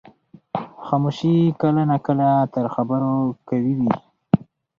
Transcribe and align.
خاموشي 0.85 1.35
کله 1.61 1.81
ناکله 1.89 2.29
تر 2.53 2.65
خبرو 2.75 3.13
قوي 3.47 3.73
وي. 3.79 3.93